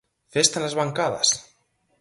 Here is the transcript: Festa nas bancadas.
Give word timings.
Festa 0.33 0.57
nas 0.61 0.77
bancadas. 0.79 1.29